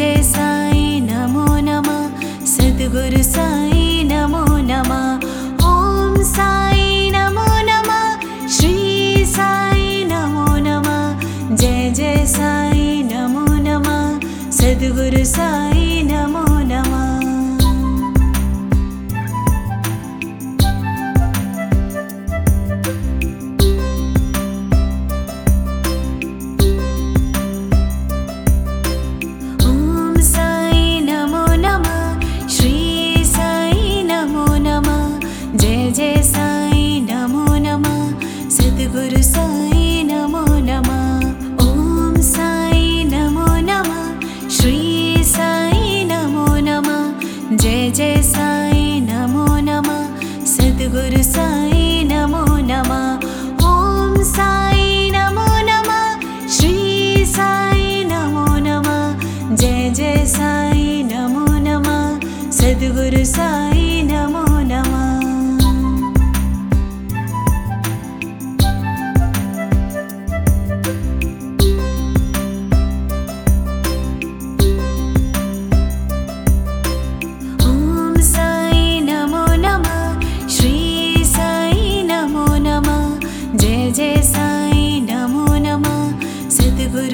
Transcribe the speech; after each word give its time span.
जय 0.00 0.22
साई 0.24 0.84
नमो 1.04 1.44
नमः। 1.66 2.00
सद्गुरु 2.52 3.22
साई 3.22 3.59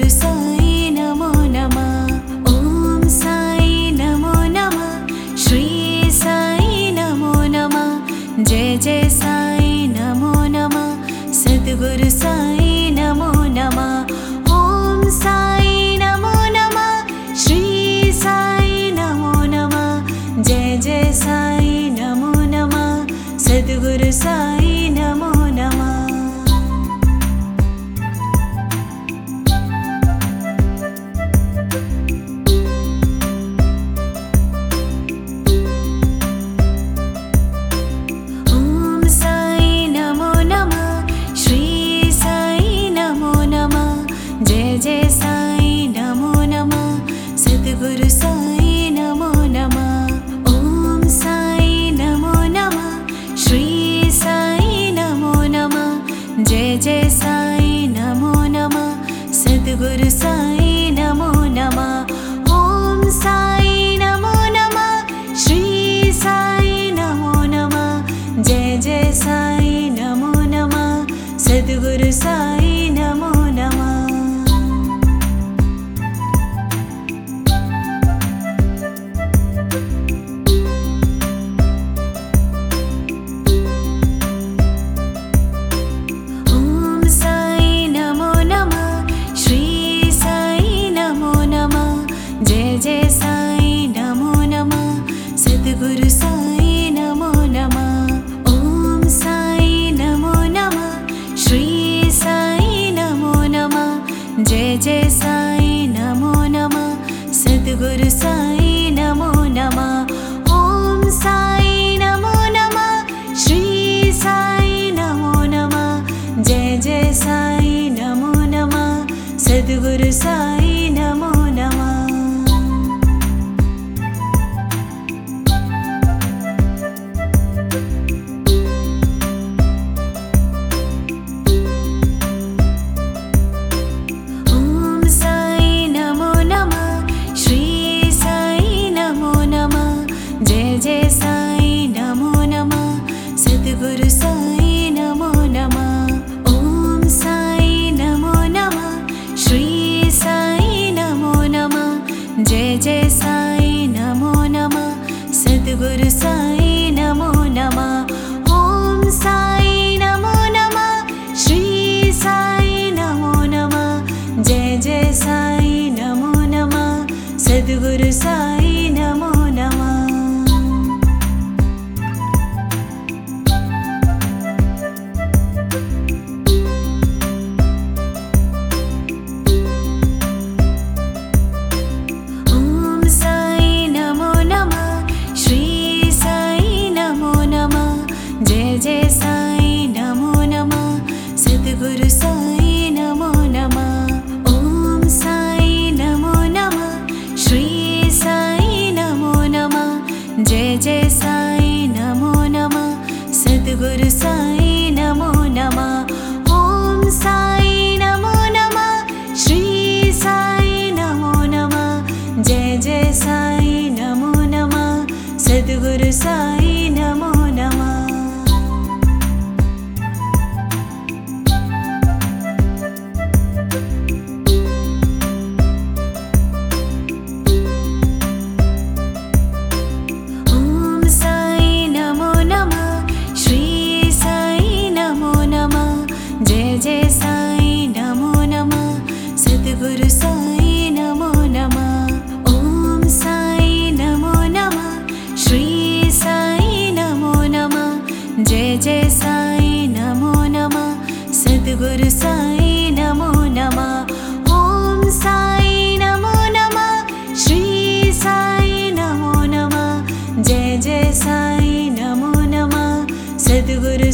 सद्गुरु 0.09 0.66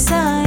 सद्गुरु 0.04 0.43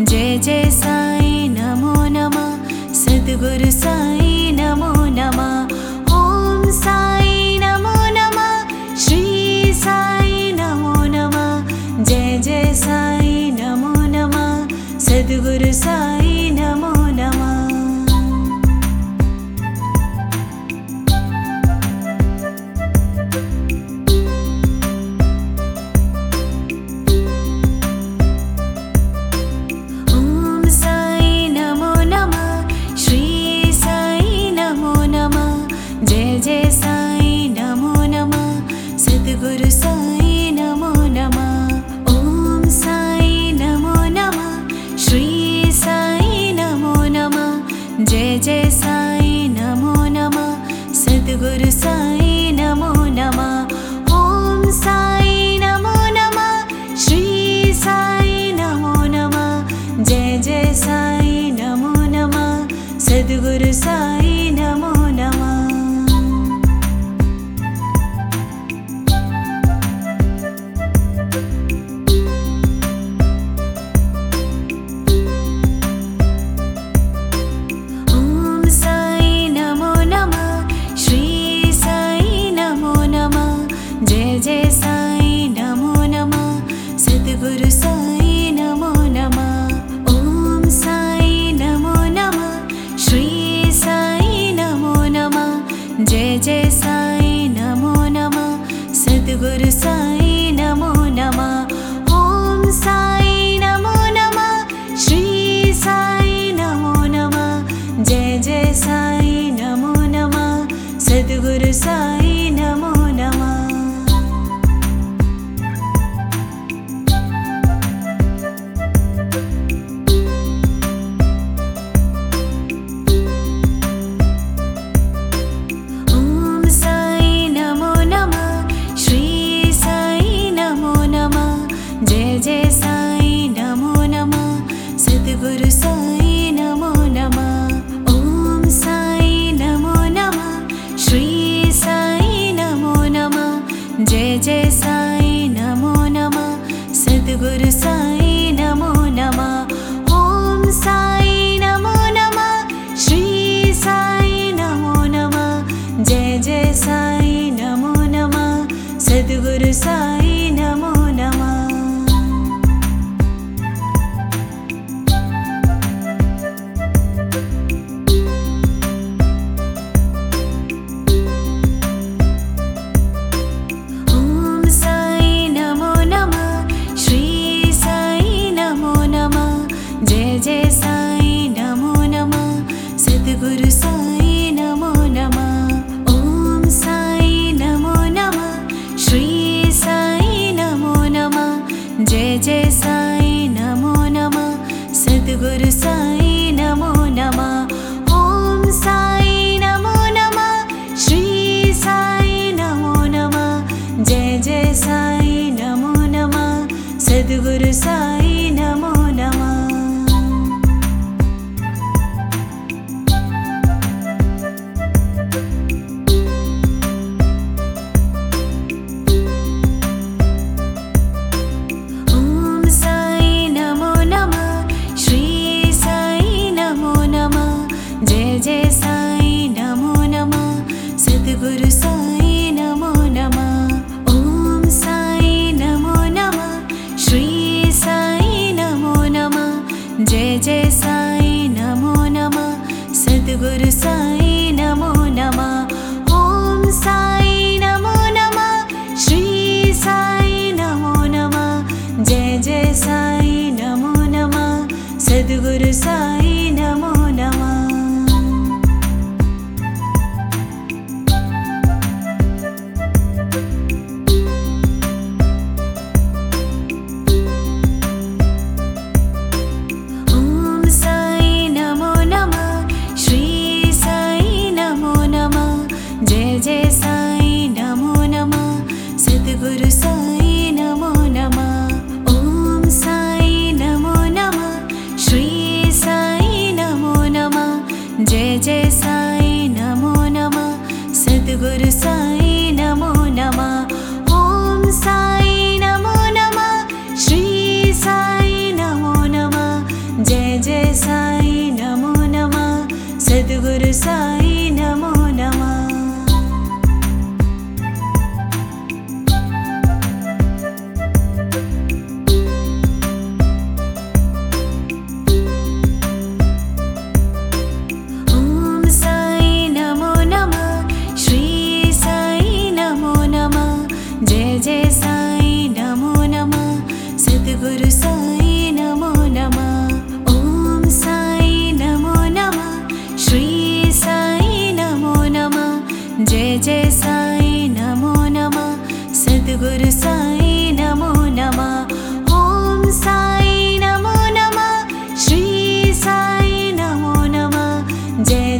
जय 0.00 0.38
जय 0.38 0.70
साई 0.70 0.97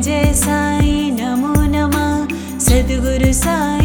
जय 0.09 0.33
साई 0.35 0.93
नमो 1.21 1.53
नमः। 1.73 2.13
सद्गुरु 2.67 3.33
साई 3.41 3.78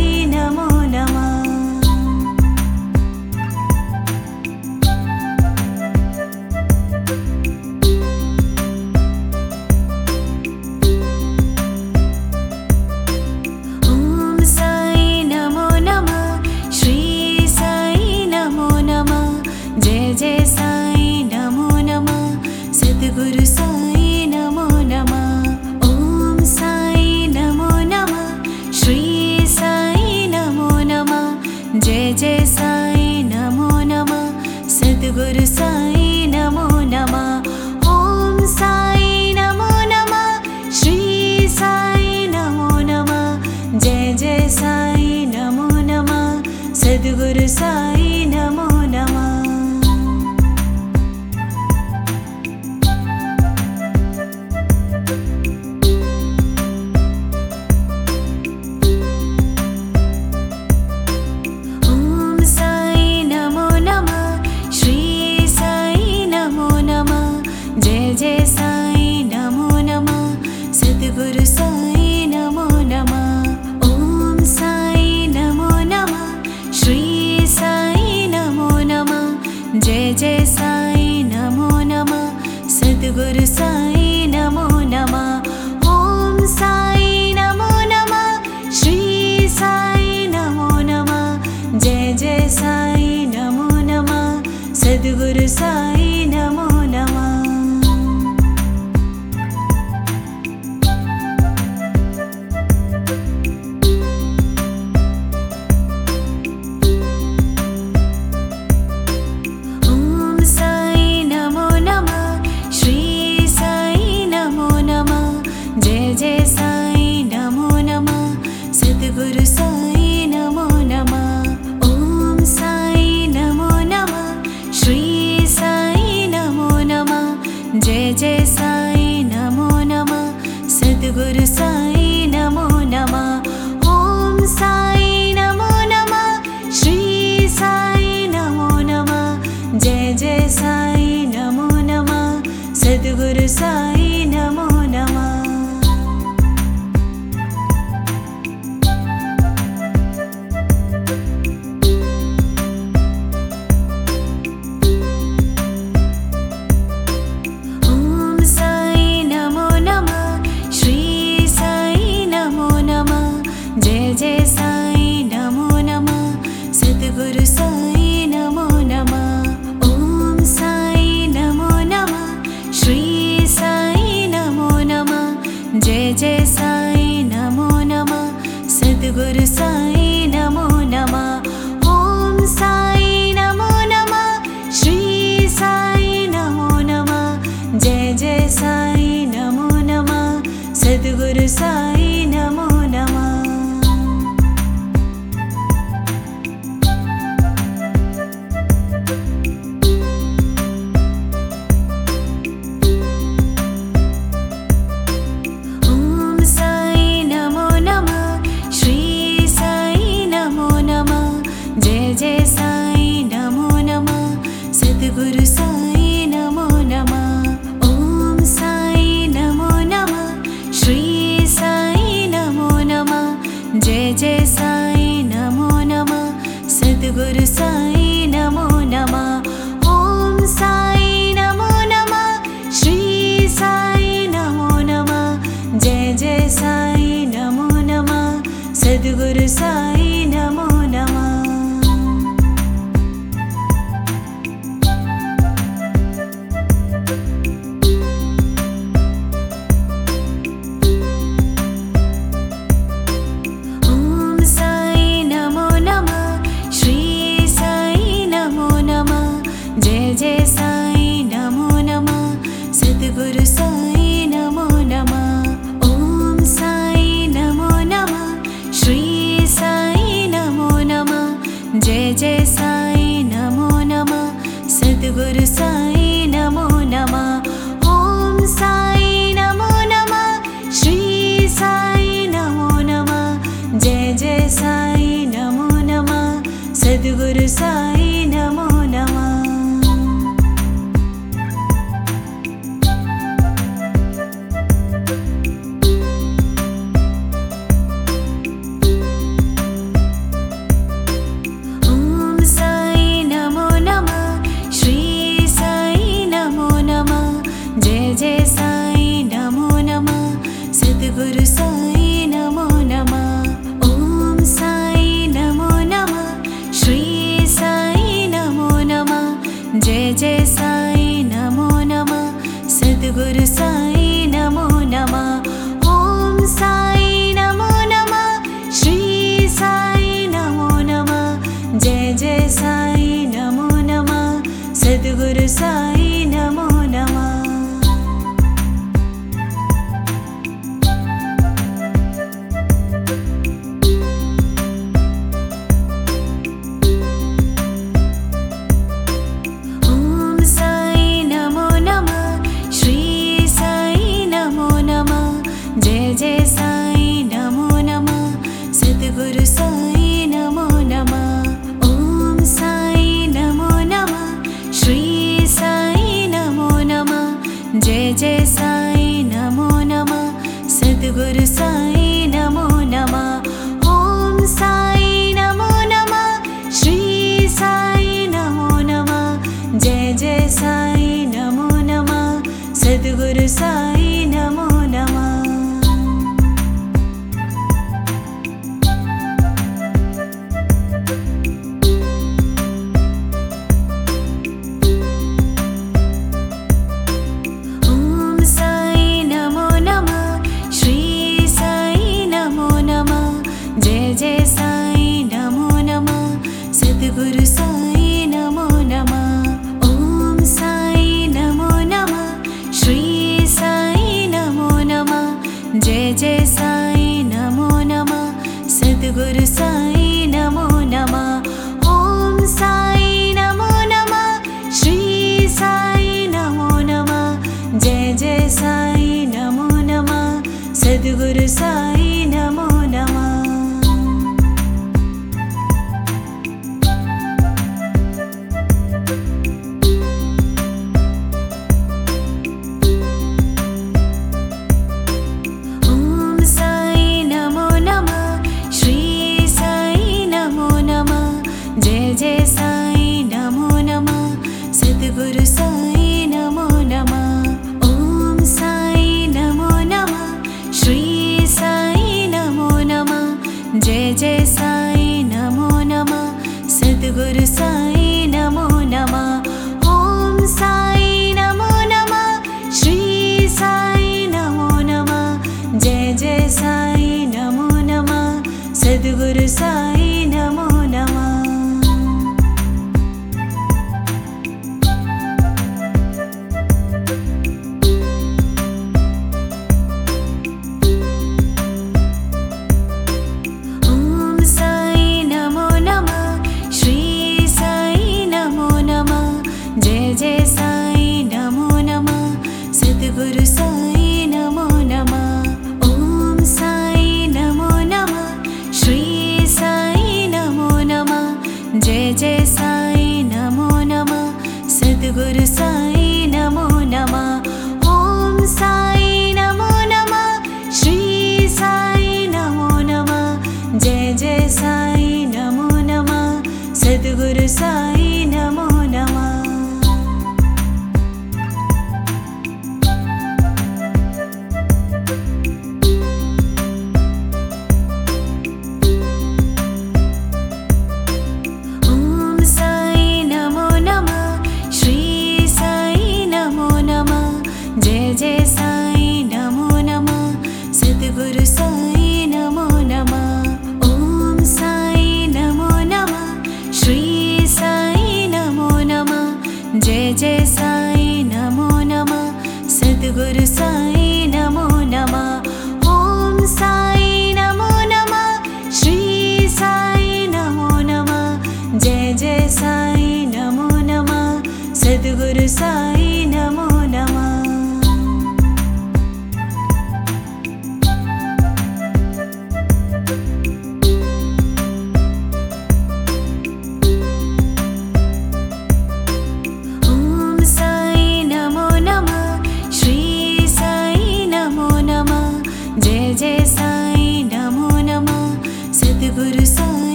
सद्गुरु 83.46 83.83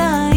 सद्गुरु 0.00 0.29